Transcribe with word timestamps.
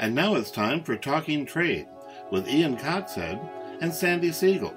And 0.00 0.14
now 0.14 0.36
it's 0.36 0.52
time 0.52 0.84
for 0.84 0.94
Talking 0.94 1.44
Trade 1.44 1.88
with 2.30 2.46
Ian 2.48 2.76
Coxhead 2.76 3.44
and 3.80 3.92
Sandy 3.92 4.30
Siegel. 4.30 4.72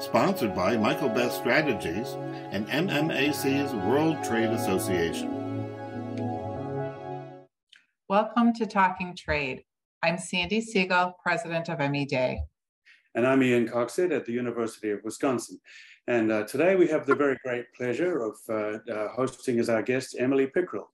Sponsored 0.00 0.52
by 0.52 0.76
Michael 0.76 1.10
Best 1.10 1.38
Strategies 1.38 2.16
and 2.50 2.66
MMAC's 2.66 3.72
World 3.86 4.16
Trade 4.24 4.50
Association. 4.50 5.30
Welcome 8.08 8.52
to 8.54 8.66
Talking 8.66 9.14
Trade. 9.14 9.62
I'm 10.02 10.18
Sandy 10.18 10.60
Siegel, 10.60 11.16
president 11.22 11.68
of 11.68 11.80
M.E. 11.80 12.06
Dey. 12.06 12.40
And 13.14 13.28
I'm 13.28 13.44
Ian 13.44 13.68
Coxhead 13.68 14.10
at 14.10 14.26
the 14.26 14.32
University 14.32 14.90
of 14.90 15.04
Wisconsin. 15.04 15.60
And 16.08 16.32
uh, 16.32 16.42
today 16.48 16.74
we 16.74 16.88
have 16.88 17.06
the 17.06 17.14
very 17.14 17.38
great 17.44 17.66
pleasure 17.76 18.24
of 18.24 18.34
uh, 18.48 18.92
uh, 18.92 19.08
hosting 19.10 19.60
as 19.60 19.68
our 19.68 19.82
guest 19.82 20.16
Emily 20.18 20.48
Pickrell. 20.48 20.86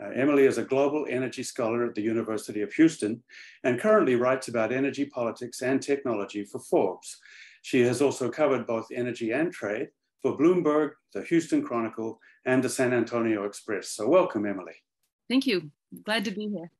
Uh, 0.00 0.08
Emily 0.14 0.46
is 0.46 0.58
a 0.58 0.64
global 0.64 1.06
energy 1.08 1.42
scholar 1.42 1.84
at 1.84 1.94
the 1.94 2.02
University 2.02 2.62
of 2.62 2.72
Houston 2.74 3.22
and 3.64 3.80
currently 3.80 4.16
writes 4.16 4.48
about 4.48 4.72
energy 4.72 5.04
politics 5.04 5.62
and 5.62 5.80
technology 5.80 6.44
for 6.44 6.58
Forbes. 6.58 7.18
She 7.62 7.82
has 7.82 8.02
also 8.02 8.30
covered 8.30 8.66
both 8.66 8.86
energy 8.92 9.32
and 9.32 9.52
trade 9.52 9.88
for 10.20 10.36
Bloomberg, 10.36 10.92
the 11.12 11.22
Houston 11.22 11.62
Chronicle, 11.62 12.18
and 12.44 12.62
the 12.62 12.68
San 12.68 12.92
Antonio 12.92 13.44
Express. 13.44 13.90
So 13.90 14.08
welcome, 14.08 14.46
Emily. 14.46 14.74
Thank 15.28 15.46
you. 15.46 15.70
Glad 16.04 16.24
to 16.24 16.30
be 16.30 16.48
here. 16.48 16.70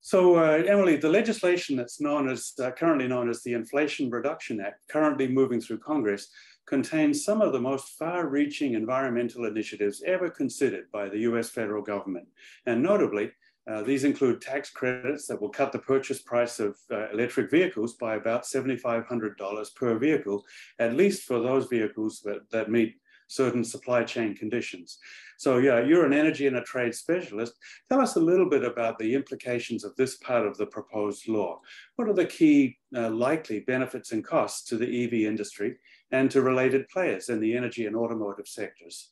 So, 0.00 0.36
uh, 0.36 0.62
Emily, 0.66 0.96
the 0.96 1.08
legislation 1.08 1.76
that's 1.76 1.98
known 1.98 2.28
as 2.28 2.52
uh, 2.62 2.70
currently 2.72 3.08
known 3.08 3.30
as 3.30 3.42
the 3.42 3.54
Inflation 3.54 4.10
Reduction 4.10 4.60
Act, 4.60 4.86
currently 4.90 5.26
moving 5.28 5.62
through 5.62 5.78
Congress, 5.78 6.28
contains 6.66 7.24
some 7.24 7.40
of 7.40 7.52
the 7.52 7.60
most 7.60 7.98
far 7.98 8.28
reaching 8.28 8.74
environmental 8.74 9.44
initiatives 9.44 10.02
ever 10.06 10.30
considered 10.30 10.90
by 10.92 11.08
the 11.08 11.20
US 11.20 11.50
federal 11.50 11.82
government. 11.82 12.26
And 12.66 12.82
notably, 12.82 13.32
uh, 13.66 13.82
these 13.82 14.04
include 14.04 14.42
tax 14.42 14.70
credits 14.70 15.26
that 15.26 15.40
will 15.40 15.48
cut 15.48 15.72
the 15.72 15.78
purchase 15.78 16.20
price 16.20 16.60
of 16.60 16.76
uh, 16.90 17.10
electric 17.10 17.50
vehicles 17.50 17.94
by 17.94 18.16
about 18.16 18.44
$7,500 18.44 19.74
per 19.74 19.98
vehicle, 19.98 20.44
at 20.78 20.96
least 20.96 21.22
for 21.22 21.40
those 21.40 21.66
vehicles 21.66 22.20
that, 22.24 22.50
that 22.50 22.70
meet 22.70 22.96
certain 23.26 23.64
supply 23.64 24.04
chain 24.04 24.34
conditions. 24.36 24.98
So 25.38 25.58
yeah, 25.58 25.80
you're 25.80 26.04
an 26.04 26.12
energy 26.12 26.46
and 26.46 26.56
a 26.56 26.62
trade 26.62 26.94
specialist. 26.94 27.54
Tell 27.88 28.00
us 28.00 28.16
a 28.16 28.20
little 28.20 28.48
bit 28.48 28.64
about 28.64 28.98
the 28.98 29.14
implications 29.14 29.82
of 29.82 29.96
this 29.96 30.16
part 30.18 30.46
of 30.46 30.56
the 30.56 30.66
proposed 30.66 31.26
law. 31.28 31.60
What 31.96 32.08
are 32.08 32.14
the 32.14 32.26
key 32.26 32.78
uh, 32.94 33.10
likely 33.10 33.60
benefits 33.60 34.12
and 34.12 34.24
costs 34.24 34.68
to 34.68 34.76
the 34.76 35.04
EV 35.04 35.26
industry? 35.26 35.76
And 36.14 36.30
to 36.30 36.42
related 36.42 36.88
players 36.88 37.28
in 37.28 37.40
the 37.40 37.56
energy 37.56 37.86
and 37.86 37.96
automotive 37.96 38.46
sectors? 38.46 39.10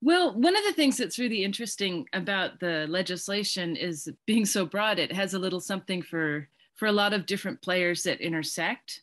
Well, 0.00 0.34
one 0.34 0.56
of 0.56 0.64
the 0.64 0.72
things 0.72 0.96
that's 0.96 1.18
really 1.18 1.44
interesting 1.44 2.06
about 2.12 2.58
the 2.58 2.86
legislation 2.88 3.76
is 3.76 4.08
being 4.26 4.46
so 4.46 4.66
broad, 4.66 4.98
it 4.98 5.12
has 5.12 5.34
a 5.34 5.38
little 5.38 5.60
something 5.60 6.02
for, 6.02 6.48
for 6.74 6.86
a 6.86 6.92
lot 6.92 7.12
of 7.12 7.26
different 7.26 7.60
players 7.62 8.02
that 8.02 8.20
intersect. 8.20 9.02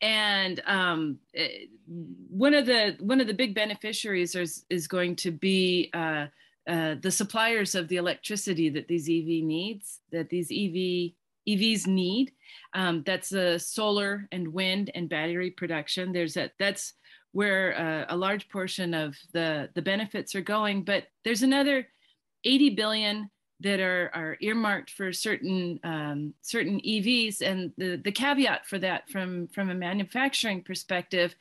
And 0.00 0.62
um, 0.66 1.18
it, 1.34 1.68
one 1.86 2.54
of 2.54 2.66
the 2.66 2.96
one 2.98 3.20
of 3.20 3.28
the 3.28 3.34
big 3.34 3.54
beneficiaries 3.54 4.34
is, 4.34 4.64
is 4.68 4.88
going 4.88 5.14
to 5.16 5.30
be 5.30 5.90
uh, 5.94 6.26
uh, 6.66 6.96
the 7.00 7.10
suppliers 7.10 7.74
of 7.74 7.86
the 7.88 7.96
electricity 7.96 8.68
that 8.70 8.88
these 8.88 9.08
EV 9.08 9.44
needs, 9.44 10.00
that 10.10 10.28
these 10.28 10.50
EV 10.50 11.12
EVs 11.48 11.86
need. 11.86 12.32
Um, 12.74 13.02
that's 13.04 13.28
the 13.28 13.58
solar 13.58 14.28
and 14.32 14.52
wind 14.52 14.90
and 14.94 15.08
battery 15.08 15.50
production. 15.50 16.12
There's 16.12 16.36
a 16.36 16.50
that's 16.58 16.94
where 17.32 17.78
uh, 17.78 18.14
a 18.14 18.16
large 18.16 18.48
portion 18.48 18.94
of 18.94 19.16
the 19.32 19.70
the 19.74 19.82
benefits 19.82 20.34
are 20.34 20.42
going. 20.42 20.84
But 20.84 21.04
there's 21.24 21.42
another 21.42 21.86
80 22.44 22.70
billion 22.70 23.30
that 23.62 23.80
are, 23.80 24.10
are 24.12 24.36
earmarked 24.40 24.90
for 24.90 25.12
certain 25.12 25.78
um, 25.84 26.34
certain 26.42 26.80
EVs. 26.80 27.40
And 27.40 27.72
the, 27.78 27.96
the 27.96 28.12
caveat 28.12 28.66
for 28.66 28.78
that 28.80 29.08
from, 29.08 29.48
from 29.48 29.70
a 29.70 29.74
manufacturing 29.74 30.62
perspective 30.62 31.34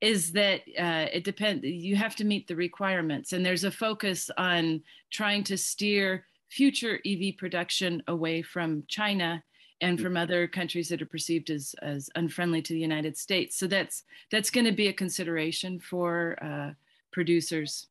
is 0.00 0.32
that 0.32 0.62
uh, 0.78 1.06
it 1.12 1.24
depends, 1.24 1.64
you 1.64 1.94
have 1.94 2.16
to 2.16 2.24
meet 2.24 2.48
the 2.48 2.56
requirements. 2.56 3.32
And 3.32 3.44
there's 3.44 3.64
a 3.64 3.70
focus 3.70 4.30
on 4.36 4.82
trying 5.10 5.44
to 5.44 5.58
steer 5.58 6.24
future 6.50 6.98
EV 7.06 7.36
production 7.36 8.02
away 8.08 8.42
from 8.42 8.82
China 8.88 9.42
and 9.80 9.98
mm. 9.98 10.02
from 10.02 10.16
other 10.16 10.46
countries 10.46 10.88
that 10.88 11.02
are 11.02 11.06
perceived 11.06 11.50
as, 11.50 11.74
as 11.82 12.10
unfriendly 12.14 12.62
to 12.62 12.72
the 12.72 12.80
United 12.80 13.16
States. 13.16 13.56
So 13.56 13.66
that's 13.66 14.04
that's 14.30 14.50
going 14.50 14.66
to 14.66 14.72
be 14.72 14.88
a 14.88 14.92
consideration 14.92 15.80
for 15.80 16.36
uh, 16.42 16.72
producers. 17.12 17.86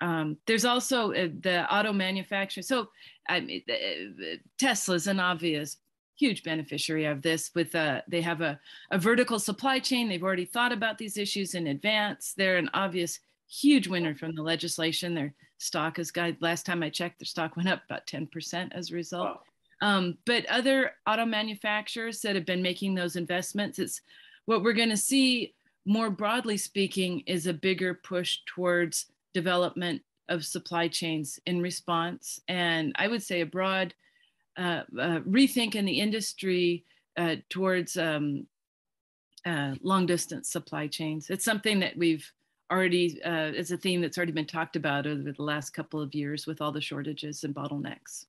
Um, 0.00 0.36
there's 0.46 0.64
also 0.64 1.12
uh, 1.12 1.28
the 1.40 1.72
auto 1.74 1.92
manufacturer. 1.92 2.62
So 2.62 2.88
I 3.28 3.40
mean, 3.40 3.62
uh, 3.68 4.36
Tesla's 4.58 5.06
an 5.06 5.20
obvious 5.20 5.78
huge 6.18 6.42
beneficiary 6.42 7.04
of 7.04 7.22
this 7.22 7.50
with 7.54 7.74
uh, 7.74 8.00
they 8.08 8.20
have 8.20 8.40
a, 8.40 8.58
a 8.90 8.98
vertical 8.98 9.38
supply 9.38 9.78
chain. 9.78 10.08
They've 10.08 10.22
already 10.22 10.44
thought 10.44 10.72
about 10.72 10.98
these 10.98 11.16
issues 11.16 11.54
in 11.54 11.68
advance. 11.68 12.34
They're 12.36 12.56
an 12.56 12.70
obvious 12.74 13.20
huge 13.48 13.86
winner 13.88 14.14
from 14.14 14.34
the 14.34 14.42
legislation. 14.42 15.14
Their 15.14 15.32
stock 15.58 15.96
has 15.96 16.10
got, 16.10 16.40
last 16.40 16.66
time 16.66 16.82
I 16.82 16.90
checked, 16.90 17.20
their 17.20 17.26
stock 17.26 17.56
went 17.56 17.68
up 17.68 17.82
about 17.84 18.06
10% 18.06 18.68
as 18.72 18.90
a 18.90 18.94
result. 18.94 19.28
Wow. 19.28 19.40
Um, 19.80 20.18
but 20.26 20.44
other 20.46 20.92
auto 21.06 21.24
manufacturers 21.24 22.20
that 22.22 22.34
have 22.34 22.46
been 22.46 22.62
making 22.62 22.94
those 22.94 23.16
investments, 23.16 23.78
it's 23.78 24.00
what 24.46 24.62
we're 24.62 24.72
going 24.72 24.88
to 24.88 24.96
see 24.96 25.54
more 25.86 26.10
broadly 26.10 26.56
speaking 26.56 27.20
is 27.26 27.46
a 27.46 27.52
bigger 27.52 27.94
push 27.94 28.38
towards 28.46 29.06
development 29.34 30.02
of 30.28 30.44
supply 30.44 30.88
chains 30.88 31.38
in 31.46 31.62
response. 31.62 32.40
And 32.48 32.92
I 32.96 33.08
would 33.08 33.22
say 33.22 33.40
a 33.40 33.46
broad 33.46 33.94
uh, 34.56 34.82
uh, 34.98 35.20
rethink 35.20 35.74
in 35.74 35.84
the 35.84 36.00
industry 36.00 36.84
uh, 37.16 37.36
towards 37.48 37.96
um, 37.96 38.46
uh, 39.46 39.74
long 39.82 40.06
distance 40.06 40.50
supply 40.50 40.86
chains. 40.88 41.30
It's 41.30 41.44
something 41.44 41.80
that 41.80 41.96
we've 41.96 42.30
already 42.70 43.22
uh, 43.22 43.52
is 43.52 43.70
a 43.70 43.76
theme 43.76 44.00
that's 44.00 44.18
already 44.18 44.32
been 44.32 44.46
talked 44.46 44.76
about 44.76 45.06
over 45.06 45.32
the 45.32 45.42
last 45.42 45.70
couple 45.70 46.00
of 46.00 46.14
years 46.14 46.46
with 46.46 46.60
all 46.60 46.72
the 46.72 46.80
shortages 46.80 47.44
and 47.44 47.54
bottlenecks. 47.54 48.26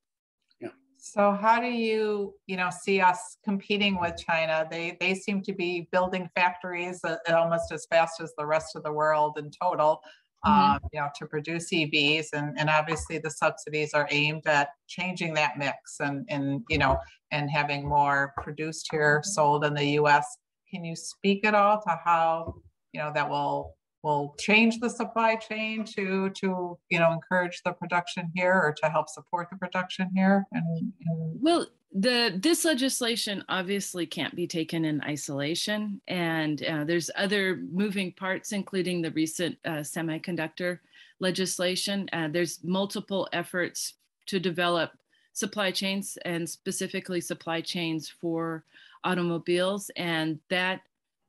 So 1.02 1.32
how 1.32 1.62
do 1.62 1.68
you, 1.68 2.36
you 2.46 2.58
know, 2.58 2.70
see 2.70 3.00
us 3.00 3.38
competing 3.44 4.00
with 4.00 4.18
China? 4.18 4.68
They 4.70 4.98
they 5.00 5.16
seem 5.16 5.42
to 5.44 5.54
be 5.54 5.88
building 5.92 6.30
factories 6.36 7.02
almost 7.30 7.72
as 7.72 7.88
fast 7.90 8.20
as 8.22 8.34
the 8.38 8.46
rest 8.46 8.76
of 8.76 8.84
the 8.84 8.92
world 8.92 9.38
in 9.38 9.50
total. 9.50 10.02
Mm-hmm. 10.46 10.72
Um, 10.72 10.80
you 10.94 11.02
know, 11.02 11.10
to 11.18 11.26
produce 11.26 11.70
EVs, 11.70 12.28
and, 12.32 12.58
and 12.58 12.70
obviously 12.70 13.18
the 13.18 13.30
subsidies 13.30 13.94
are 13.94 14.08
aimed 14.10 14.48
at 14.48 14.70
changing 14.88 15.34
that 15.34 15.58
mix 15.58 16.00
and 16.00 16.26
and 16.30 16.64
you 16.70 16.78
know 16.78 16.98
and 17.32 17.50
having 17.50 17.88
more 17.88 18.34
produced 18.38 18.88
here, 18.90 19.22
sold 19.24 19.66
in 19.66 19.74
the 19.74 19.86
U.S. 19.86 20.26
Can 20.72 20.86
you 20.86 20.96
speak 20.96 21.46
at 21.46 21.56
all 21.56 21.82
to 21.82 22.00
how 22.06 22.56
you 22.94 23.02
know 23.02 23.12
that 23.14 23.30
will 23.30 23.76
will 24.04 24.36
change 24.40 24.80
the 24.80 24.90
supply 24.90 25.36
chain 25.36 25.84
to 25.84 26.30
to 26.32 26.78
you 26.90 27.00
know 27.00 27.12
encourage 27.12 27.62
the 27.64 27.72
production 27.74 28.32
here 28.36 28.54
or 28.54 28.74
to 28.82 28.90
help 28.90 29.10
support 29.10 29.50
the 29.52 29.58
production 29.58 30.10
here 30.16 30.46
and, 30.52 30.94
and... 31.06 31.40
well 31.42 31.66
the 31.94 32.40
this 32.42 32.66
legislation 32.66 33.44
obviously 33.50 34.06
can't 34.06 34.36
be 34.36 34.46
taken 34.46 34.86
in 34.86 35.02
isolation 35.02 36.00
and 36.08 36.64
uh, 36.64 36.84
there's 36.84 37.10
other 37.16 37.62
moving 37.72 38.12
parts 38.12 38.52
including 38.52 39.02
the 39.02 39.12
recent 39.12 39.58
uh, 39.66 39.80
semiconductor 39.80 40.80
legislation. 41.20 42.10
Uh, 42.14 42.28
there's 42.30 42.60
multiple 42.64 43.28
efforts 43.34 43.96
to 44.28 44.40
develop 44.40 44.92
supply 45.34 45.72
chains 45.72 46.18
and 46.26 46.50
specifically 46.50 47.22
supply 47.22 47.62
chains 47.62 48.10
for 48.10 48.64
automobiles 49.04 49.90
and 49.96 50.40
that 50.50 50.82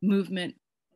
movement 0.03 0.55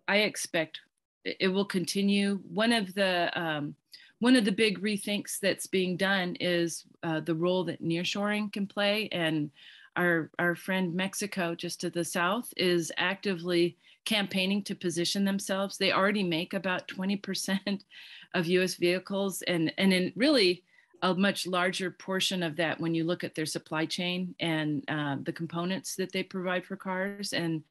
i 0.09 0.17
expect 0.17 0.81
it 1.25 1.49
will 1.49 1.65
continue. 1.65 2.41
One 2.49 2.73
of 2.73 2.95
the 2.95 3.31
um, 3.41 3.75
one 4.21 4.37
of 4.37 4.45
the 4.45 4.53
big 4.53 4.81
rethinks 4.81 5.39
that's 5.39 5.67
being 5.67 5.97
done 5.97 6.37
is 6.41 6.85
uh, 7.03 7.21
the 7.21 7.35
role 7.35 7.65
that 7.65 7.83
nearshoring 7.83 8.53
can 8.53 8.67
play, 8.67 9.09
and 9.13 9.51
our 9.97 10.31
our 10.39 10.55
friend 10.55 10.95
Mexico, 10.95 11.55
just 11.55 11.81
to 11.81 11.91
the 11.91 12.05
south, 12.05 12.53
is 12.57 12.93
actively 12.97 13.77
campaigning 14.05 14.63
to 14.63 14.75
position 14.75 15.25
themselves. 15.25 15.79
They 15.79 15.93
already 15.93 16.23
make 16.23 16.53
about 16.53 16.89
20% 16.89 17.81
of 18.35 18.47
U.S. 18.47 18.75
vehicles, 18.75 19.43
and 19.43 19.73
and 19.79 19.93
in 19.93 20.13
really 20.17 20.63
a 21.03 21.15
much 21.15 21.47
larger 21.47 21.91
portion 21.91 22.43
of 22.43 22.57
that 22.57 22.81
when 22.81 22.95
you 22.95 23.05
look 23.05 23.25
at 23.25 23.35
their 23.35 23.45
supply 23.45 23.85
chain 23.85 24.35
and 24.41 24.83
uh, 24.89 25.17
the 25.23 25.33
components 25.33 25.97
that 25.97 26.13
they 26.13 26.23
provide 26.23 26.65
for 26.65 26.77
cars, 26.77 27.33
and 27.33 27.63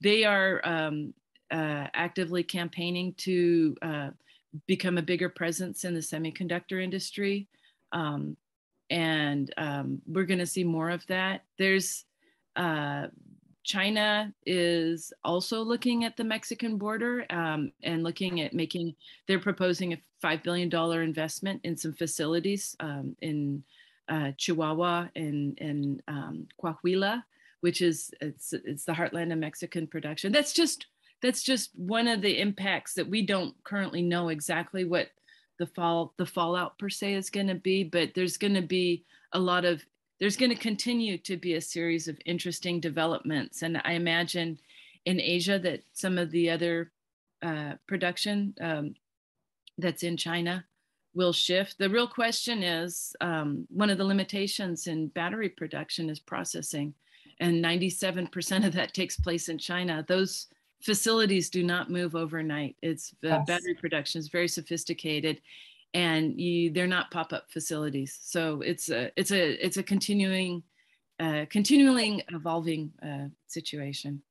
they 0.00 0.24
are 0.24 0.60
um, 0.64 1.14
uh, 1.50 1.86
actively 1.94 2.42
campaigning 2.42 3.14
to 3.18 3.76
uh, 3.82 4.10
become 4.66 4.98
a 4.98 5.02
bigger 5.02 5.28
presence 5.28 5.84
in 5.84 5.94
the 5.94 6.00
semiconductor 6.00 6.82
industry. 6.82 7.48
Um, 7.92 8.36
and 8.90 9.52
um, 9.56 10.02
we're 10.06 10.24
going 10.24 10.38
to 10.38 10.46
see 10.46 10.64
more 10.64 10.90
of 10.90 11.06
that. 11.06 11.44
There's 11.58 12.04
uh, 12.56 13.06
China 13.64 14.32
is 14.44 15.12
also 15.24 15.62
looking 15.62 16.04
at 16.04 16.16
the 16.16 16.24
Mexican 16.24 16.76
border 16.76 17.24
um, 17.30 17.72
and 17.82 18.02
looking 18.02 18.42
at 18.42 18.52
making, 18.52 18.94
they're 19.26 19.40
proposing 19.40 19.94
a 19.94 19.98
$5 20.22 20.42
billion 20.42 20.72
investment 21.02 21.60
in 21.64 21.76
some 21.76 21.94
facilities 21.94 22.76
um, 22.80 23.16
in 23.22 23.64
uh, 24.08 24.32
Chihuahua 24.36 25.08
and, 25.16 25.58
and 25.60 26.02
um, 26.08 26.46
Coahuila, 26.62 27.22
which 27.62 27.80
is 27.80 28.10
it's, 28.20 28.52
it's 28.52 28.84
the 28.84 28.92
heartland 28.92 29.32
of 29.32 29.38
Mexican 29.38 29.86
production. 29.86 30.30
That's 30.30 30.52
just 30.52 30.86
that's 31.24 31.42
just 31.42 31.70
one 31.74 32.06
of 32.06 32.20
the 32.20 32.38
impacts 32.38 32.92
that 32.92 33.08
we 33.08 33.24
don't 33.24 33.54
currently 33.64 34.02
know 34.02 34.28
exactly 34.28 34.84
what 34.84 35.08
the 35.58 35.66
fall 35.66 36.12
the 36.18 36.26
fallout 36.26 36.78
per 36.78 36.90
se 36.90 37.14
is 37.14 37.30
going 37.30 37.46
to 37.46 37.54
be, 37.54 37.82
but 37.82 38.10
there's 38.14 38.36
going 38.36 38.52
to 38.52 38.60
be 38.60 39.04
a 39.32 39.38
lot 39.38 39.64
of 39.64 39.82
there's 40.20 40.36
going 40.36 40.50
to 40.50 40.56
continue 40.56 41.16
to 41.16 41.38
be 41.38 41.54
a 41.54 41.60
series 41.62 42.08
of 42.08 42.18
interesting 42.26 42.78
developments, 42.78 43.62
and 43.62 43.80
I 43.84 43.92
imagine 43.92 44.58
in 45.06 45.18
Asia 45.18 45.58
that 45.60 45.82
some 45.94 46.18
of 46.18 46.30
the 46.30 46.50
other 46.50 46.92
uh, 47.42 47.72
production 47.88 48.54
um, 48.60 48.94
that's 49.78 50.02
in 50.02 50.18
China 50.18 50.62
will 51.14 51.32
shift. 51.32 51.78
The 51.78 51.88
real 51.88 52.08
question 52.08 52.62
is 52.62 53.16
um, 53.22 53.66
one 53.70 53.88
of 53.88 53.96
the 53.96 54.04
limitations 54.04 54.88
in 54.88 55.08
battery 55.08 55.48
production 55.48 56.10
is 56.10 56.20
processing, 56.20 56.92
and 57.40 57.64
97% 57.64 58.66
of 58.66 58.74
that 58.74 58.92
takes 58.92 59.16
place 59.16 59.48
in 59.48 59.56
China. 59.56 60.04
Those 60.06 60.48
facilities 60.84 61.48
do 61.50 61.62
not 61.62 61.90
move 61.90 62.14
overnight. 62.14 62.76
It's 62.82 63.14
uh, 63.24 63.28
yes. 63.28 63.46
battery 63.46 63.74
production 63.74 64.18
is 64.18 64.28
very 64.28 64.48
sophisticated, 64.48 65.40
and 65.94 66.38
you, 66.38 66.70
they're 66.70 66.86
not 66.86 67.10
pop-up 67.10 67.50
facilities. 67.50 68.18
So 68.22 68.60
it's 68.60 68.90
a 68.90 69.10
it's 69.16 69.32
a 69.32 69.64
it's 69.64 69.78
a 69.78 69.82
continuing, 69.82 70.62
uh, 71.18 71.46
continuing 71.48 72.22
evolving 72.28 72.92
uh, 73.02 73.28
situation. 73.46 74.22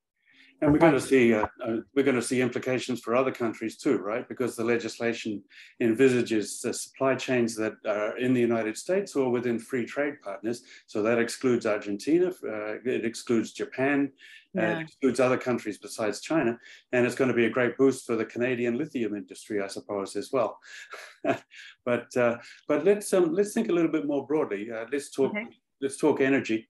And 0.63 0.71
we're 0.71 0.79
going 0.79 0.93
to 0.93 1.01
see 1.01 1.33
uh, 1.33 1.45
uh, 1.61 1.77
we're 1.93 2.05
going 2.05 2.15
to 2.15 2.21
see 2.21 2.41
implications 2.41 3.01
for 3.01 3.17
other 3.17 3.33
countries 3.33 3.75
too, 3.75 3.97
right? 3.97 4.25
Because 4.29 4.55
the 4.55 4.63
legislation 4.63 5.43
envisages 5.81 6.61
the 6.61 6.73
supply 6.73 7.15
chains 7.15 7.53
that 7.57 7.73
are 7.85 8.17
in 8.17 8.33
the 8.33 8.39
United 8.39 8.77
States 8.77 9.13
or 9.13 9.29
within 9.29 9.59
free 9.59 9.85
trade 9.85 10.21
partners. 10.23 10.63
So 10.87 11.03
that 11.03 11.19
excludes 11.19 11.65
Argentina, 11.65 12.27
uh, 12.27 12.75
it 12.85 13.03
excludes 13.03 13.51
Japan, 13.51 14.13
yeah. 14.53 14.79
it 14.79 14.83
excludes 14.83 15.19
other 15.19 15.37
countries 15.37 15.79
besides 15.79 16.21
China, 16.21 16.57
and 16.93 17.05
it's 17.05 17.15
going 17.15 17.29
to 17.29 17.35
be 17.35 17.45
a 17.45 17.49
great 17.49 17.77
boost 17.77 18.05
for 18.05 18.15
the 18.15 18.23
Canadian 18.23 18.77
lithium 18.77 19.15
industry, 19.15 19.61
I 19.61 19.67
suppose, 19.67 20.15
as 20.15 20.29
well. 20.31 20.59
but 21.85 22.15
uh, 22.15 22.37
but 22.69 22.85
let's 22.85 23.11
um, 23.13 23.33
let's 23.33 23.53
think 23.53 23.67
a 23.67 23.73
little 23.73 23.91
bit 23.91 24.07
more 24.07 24.25
broadly. 24.25 24.71
Uh, 24.71 24.85
let's 24.93 25.11
talk 25.11 25.31
okay. 25.31 25.45
let's 25.81 25.97
talk 25.97 26.21
energy. 26.21 26.69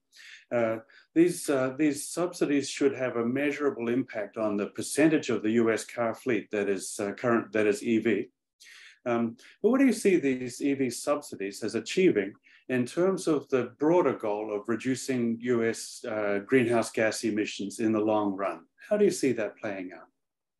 Uh, 0.52 0.78
these, 1.14 1.48
uh, 1.48 1.74
these 1.78 2.08
subsidies 2.08 2.68
should 2.68 2.94
have 2.94 3.16
a 3.16 3.24
measurable 3.24 3.88
impact 3.88 4.36
on 4.36 4.56
the 4.56 4.66
percentage 4.66 5.30
of 5.30 5.42
the 5.42 5.52
US 5.52 5.84
car 5.84 6.14
fleet 6.14 6.50
that 6.50 6.68
is 6.68 6.98
uh, 7.00 7.12
current, 7.12 7.52
that 7.52 7.66
is 7.66 7.82
EV. 7.86 8.26
Um, 9.06 9.36
but 9.62 9.70
what 9.70 9.80
do 9.80 9.86
you 9.86 9.92
see 9.92 10.16
these 10.16 10.62
EV 10.62 10.92
subsidies 10.92 11.62
as 11.62 11.74
achieving 11.74 12.32
in 12.68 12.86
terms 12.86 13.26
of 13.26 13.48
the 13.48 13.74
broader 13.78 14.14
goal 14.14 14.54
of 14.54 14.68
reducing 14.68 15.38
US 15.40 16.04
uh, 16.08 16.40
greenhouse 16.46 16.90
gas 16.90 17.24
emissions 17.24 17.80
in 17.80 17.92
the 17.92 18.00
long 18.00 18.34
run? 18.34 18.60
How 18.88 18.96
do 18.96 19.04
you 19.04 19.10
see 19.10 19.32
that 19.32 19.56
playing 19.58 19.92
out? 19.92 20.08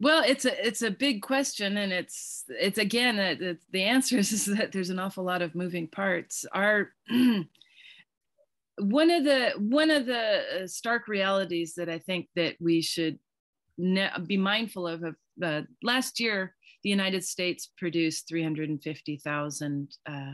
Well, 0.01 0.25
it's 0.27 0.45
a 0.45 0.67
it's 0.67 0.83
a 0.83 0.91
big 0.91 1.23
question, 1.23 1.77
and 1.77 1.93
it's 1.93 2.45
it's 2.49 2.79
again 2.79 3.19
uh, 3.19 3.55
the 3.71 3.85
answer 3.85 4.19
is, 4.19 4.33
is 4.33 4.45
that 4.47 4.73
there's 4.73 4.91
an 4.91 4.99
awful 4.99 5.25
lot 5.25 5.43
of 5.43 5.55
moving 5.55 5.87
parts. 5.89 6.45
Our 6.53 6.91
one 8.79 9.11
of 9.11 9.25
the 9.25 9.53
one 9.59 9.91
of 9.91 10.07
the 10.07 10.63
uh, 10.63 10.67
stark 10.67 11.09
realities 11.09 11.75
that 11.77 11.89
I 11.89 11.99
think 11.99 12.29
that 12.35 12.57
we 12.61 12.83
should 12.83 13.19
ne- 13.79 14.11
be 14.27 14.37
mindful 14.37 14.87
of. 14.87 15.03
of 15.03 15.15
uh, 15.43 15.63
last 15.83 16.21
year, 16.21 16.55
the 16.85 16.91
United 16.91 17.25
States 17.25 17.71
produced 17.77 18.29
350,000 18.29 19.97
uh, 20.07 20.33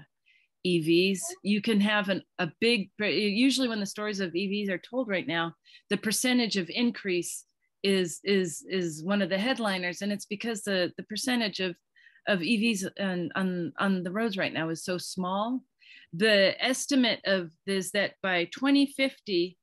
EVs. 0.66 1.20
You 1.42 1.62
can 1.62 1.80
have 1.80 2.08
an, 2.08 2.22
a 2.38 2.50
big. 2.60 2.90
Usually, 2.98 3.68
when 3.68 3.80
the 3.80 3.86
stories 3.86 4.20
of 4.20 4.32
EVs 4.32 4.70
are 4.70 4.78
told 4.78 5.08
right 5.08 5.26
now, 5.26 5.54
the 5.88 5.96
percentage 5.96 6.56
of 6.56 6.70
increase 6.70 7.44
is 7.82 8.20
is 8.24 8.64
is 8.68 9.02
one 9.02 9.22
of 9.22 9.30
the 9.30 9.38
headliners, 9.38 10.02
and 10.02 10.12
it's 10.12 10.26
because 10.26 10.62
the 10.62 10.92
the 10.96 11.04
percentage 11.04 11.60
of 11.60 11.76
of 12.28 12.40
EVs 12.40 12.90
on 13.00 13.30
on, 13.34 13.72
on 13.78 14.02
the 14.02 14.12
roads 14.12 14.36
right 14.36 14.52
now 14.52 14.68
is 14.68 14.84
so 14.84 14.98
small 14.98 15.62
the 16.12 16.54
estimate 16.62 17.20
of 17.24 17.50
is 17.66 17.90
that 17.92 18.14
by 18.22 18.44
2050 18.46 19.56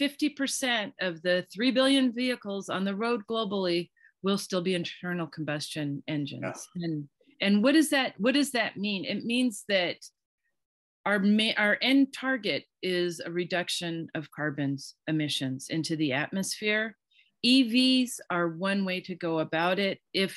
50% 0.00 0.92
of 1.00 1.22
the 1.22 1.46
3 1.54 1.70
billion 1.70 2.12
vehicles 2.12 2.68
on 2.68 2.84
the 2.84 2.94
road 2.94 3.22
globally 3.30 3.88
will 4.22 4.38
still 4.38 4.60
be 4.60 4.74
internal 4.74 5.26
combustion 5.26 6.02
engines. 6.08 6.68
Yeah. 6.74 6.84
and 6.84 7.08
and 7.40 7.62
what 7.62 7.72
does 7.72 7.90
that 7.90 8.14
what 8.18 8.34
does 8.34 8.52
that 8.52 8.76
mean? 8.76 9.04
It 9.04 9.24
means 9.24 9.64
that 9.68 9.96
our 11.04 11.22
our 11.56 11.78
end 11.80 12.12
target 12.12 12.64
is 12.82 13.20
a 13.20 13.30
reduction 13.30 14.08
of 14.14 14.30
carbon 14.30 14.78
emissions 15.06 15.68
into 15.70 15.96
the 15.96 16.12
atmosphere. 16.12 16.96
Evs 17.44 18.18
are 18.30 18.48
one 18.48 18.84
way 18.84 19.00
to 19.00 19.14
go 19.14 19.38
about 19.38 19.78
it. 19.78 20.00
If 20.12 20.36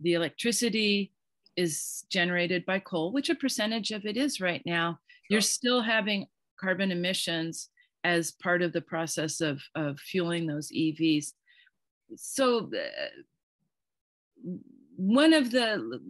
the 0.00 0.14
electricity 0.14 1.12
is 1.56 2.04
generated 2.10 2.64
by 2.66 2.78
coal, 2.78 3.12
which 3.12 3.30
a 3.30 3.34
percentage 3.34 3.90
of 3.90 4.04
it 4.04 4.16
is 4.16 4.40
right 4.40 4.62
now, 4.66 4.98
you're 5.30 5.40
still 5.40 5.82
having 5.82 6.26
carbon 6.60 6.90
emissions 6.90 7.70
as 8.04 8.32
part 8.32 8.62
of 8.62 8.72
the 8.72 8.80
process 8.80 9.40
of, 9.40 9.62
of 9.74 9.98
fueling 9.98 10.46
those 10.46 10.70
EVs. 10.70 11.32
So 12.16 12.70
uh, 12.74 14.50
one 14.96 15.32
of 15.32 15.50
the, 15.50 16.00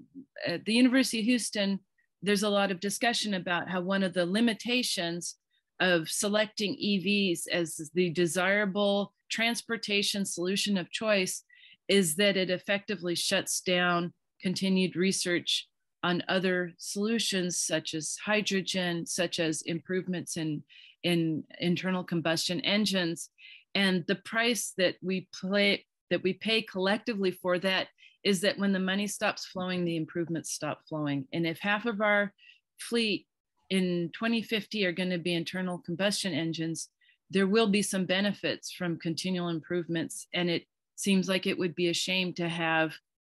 at 0.47 0.65
the 0.65 0.75
University 0.75 1.21
of 1.21 1.25
Houston, 1.25 1.81
there's 2.23 2.43
a 2.43 2.49
lot 2.49 2.71
of 2.71 2.81
discussion 2.81 3.35
about 3.35 3.69
how 3.69 3.81
one 3.81 4.03
of 4.03 4.15
the 4.15 4.27
limitations 4.27 5.37
of 5.81 6.09
selecting 6.09 6.77
EVs 6.77 7.43
as 7.53 7.91
the 7.95 8.11
desirable 8.11 9.13
transportation 9.31 10.25
solution 10.25 10.77
of 10.77 10.91
choice 10.91 11.43
is 11.89 12.17
that 12.17 12.37
it 12.37 12.51
effectively 12.51 13.15
shuts 13.15 13.61
down 13.61 14.13
continued 14.45 14.95
research 14.95 15.67
on 16.03 16.23
other 16.29 16.71
solutions 16.77 17.57
such 17.57 17.95
as 17.95 18.19
hydrogen, 18.23 19.07
such 19.07 19.41
as 19.41 19.63
improvements 19.63 20.37
in, 20.37 20.63
in 21.03 21.43
internal 21.61 22.05
combustion 22.05 22.61
engines. 22.61 23.31
And 23.75 24.05
the 24.07 24.17
price 24.17 24.75
that 24.77 24.97
we 25.03 25.29
play 25.41 25.87
that 26.11 26.23
we 26.23 26.35
pay 26.35 26.61
collectively 26.61 27.31
for 27.31 27.59
that 27.59 27.89
is 28.23 28.43
that 28.43 28.59
when 28.59 28.75
the 28.75 28.79
money 28.79 29.07
stops 29.07 29.47
flowing, 29.47 29.85
the 29.85 29.97
improvements 29.97 30.53
stop 30.53 30.83
flowing. 30.87 31.27
And 31.33 31.47
if 31.47 31.59
half 31.59 31.87
of 31.87 32.03
our 32.03 32.35
fleet 32.79 33.27
in 33.71 34.11
2050 34.13 34.85
are 34.85 34.93
going 34.93 35.09
to 35.09 35.19
be 35.19 35.33
internal 35.33 35.79
combustion 35.79 36.35
engines, 36.35 36.91
there 37.31 37.47
will 37.47 37.69
be 37.69 37.81
some 37.81 38.05
benefits 38.05 38.71
from 38.71 38.99
continual 38.99 39.49
improvements. 39.49 40.27
And 40.35 40.51
it 40.51 40.65
seems 40.97 41.31
like 41.31 41.47
it 41.47 41.59
would 41.59 41.75
be 41.75 41.89
a 41.89 41.95
shame 41.95 42.35
to 42.35 42.47
have 42.47 42.93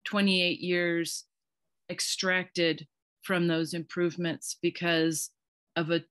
28 0.08 0.60
years 0.60 1.24
extracted 1.90 2.86
from 3.22 3.46
those 3.46 3.74
improvements 3.74 4.56
because 4.62 5.30
of 5.76 5.90
a 5.90 6.02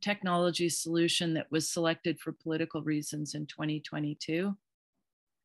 technology 0.00 0.68
solution 0.68 1.34
that 1.34 1.46
was 1.52 1.70
selected 1.70 2.18
for 2.18 2.32
political 2.32 2.82
reasons 2.82 3.34
in 3.34 3.46
2022 3.46 4.52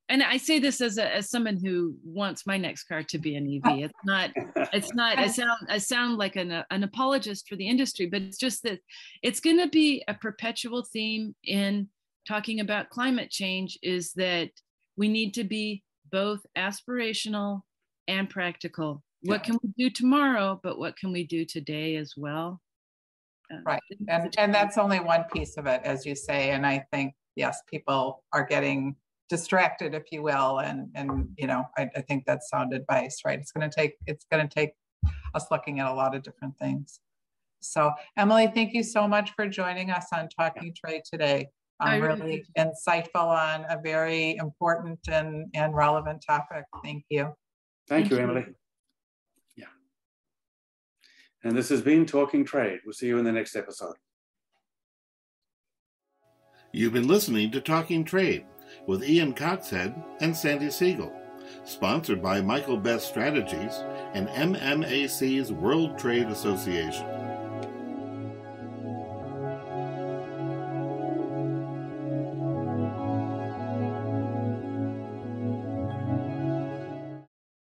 and 0.09 0.23
i 0.23 0.37
say 0.37 0.57
this 0.57 0.81
as 0.81 0.97
a, 0.97 1.15
as 1.15 1.29
someone 1.29 1.55
who 1.55 1.95
wants 2.03 2.47
my 2.47 2.57
next 2.57 2.85
car 2.85 3.03
to 3.03 3.19
be 3.19 3.35
an 3.35 3.47
ev 3.47 3.71
oh. 3.71 3.83
it's 3.83 4.03
not 4.03 4.31
it's 4.73 4.93
not 4.95 5.19
i 5.19 5.27
sound 5.39 5.67
i 5.69 5.77
sound 5.77 6.17
like 6.17 6.35
an, 6.35 6.63
an 6.71 6.83
apologist 6.83 7.47
for 7.47 7.55
the 7.57 7.67
industry 7.67 8.07
but 8.07 8.23
it's 8.23 8.39
just 8.39 8.63
that 8.63 8.79
it's 9.21 9.39
going 9.39 9.59
to 9.59 9.69
be 9.69 10.03
a 10.07 10.15
perpetual 10.15 10.83
theme 10.83 11.35
in 11.43 11.87
talking 12.27 12.59
about 12.59 12.89
climate 12.89 13.29
change 13.29 13.77
is 13.83 14.13
that 14.13 14.49
we 14.97 15.07
need 15.07 15.31
to 15.33 15.43
be 15.43 15.83
both 16.11 16.43
aspirational 16.57 17.61
and 18.09 18.29
practical. 18.29 19.03
Yeah. 19.21 19.33
What 19.33 19.43
can 19.43 19.57
we 19.61 19.69
do 19.77 19.89
tomorrow, 19.89 20.59
but 20.63 20.79
what 20.79 20.97
can 20.97 21.11
we 21.11 21.23
do 21.25 21.45
today 21.45 21.95
as 21.95 22.13
well? 22.17 22.59
Uh, 23.51 23.57
right. 23.65 23.81
And, 24.07 24.33
and 24.37 24.53
that's 24.53 24.77
only 24.77 24.99
one 24.99 25.25
piece 25.33 25.57
of 25.57 25.65
it, 25.65 25.81
as 25.83 26.05
you 26.05 26.15
say. 26.15 26.51
And 26.51 26.65
I 26.65 26.85
think, 26.91 27.13
yes, 27.35 27.61
people 27.69 28.23
are 28.33 28.45
getting 28.45 28.95
distracted, 29.29 29.93
if 29.93 30.11
you 30.11 30.23
will. 30.23 30.59
And, 30.59 30.89
and 30.95 31.29
you 31.37 31.47
know, 31.47 31.65
I, 31.77 31.89
I 31.95 32.01
think 32.01 32.23
that's 32.25 32.49
sound 32.49 32.73
advice, 32.73 33.21
right? 33.25 33.39
It's 33.39 33.51
going 33.51 33.69
to 33.69 33.75
take, 33.75 33.95
it's 34.07 34.25
going 34.31 34.47
to 34.47 34.53
take 34.53 34.71
us 35.35 35.45
looking 35.51 35.79
at 35.79 35.91
a 35.91 35.93
lot 35.93 36.15
of 36.15 36.23
different 36.23 36.57
things. 36.57 36.99
So 37.61 37.91
Emily, 38.17 38.47
thank 38.47 38.73
you 38.73 38.83
so 38.83 39.07
much 39.07 39.31
for 39.35 39.47
joining 39.47 39.91
us 39.91 40.07
on 40.13 40.29
Talking 40.29 40.73
Trade 40.73 41.01
today. 41.09 41.49
Um, 41.81 42.01
really 42.01 42.45
insightful 42.57 43.27
on 43.27 43.65
a 43.69 43.79
very 43.81 44.35
important 44.35 44.99
and, 45.09 45.47
and 45.53 45.75
relevant 45.75 46.23
topic. 46.25 46.65
Thank 46.83 47.05
you. 47.09 47.33
Thank, 47.89 48.11
you, 48.11 48.17
Emily. 48.17 48.45
Yeah. 49.57 49.65
And 51.43 51.57
this 51.57 51.69
has 51.69 51.81
been 51.81 52.05
Talking 52.05 52.45
Trade. 52.45 52.79
We'll 52.85 52.93
see 52.93 53.07
you 53.07 53.17
in 53.17 53.25
the 53.25 53.31
next 53.31 53.55
episode. 53.55 53.95
You've 56.71 56.93
been 56.93 57.07
listening 57.07 57.49
to 57.51 57.61
Talking 57.61 58.03
Trade 58.03 58.45
with 58.85 59.03
Ian 59.03 59.33
Coxhead 59.33 59.99
and 60.21 60.37
Sandy 60.37 60.69
Siegel, 60.69 61.11
sponsored 61.63 62.21
by 62.21 62.41
Michael 62.41 62.77
Best 62.77 63.07
Strategies 63.07 63.73
and 64.13 64.27
MMAC's 64.29 65.51
World 65.51 65.97
Trade 65.97 66.27
Association. 66.27 67.18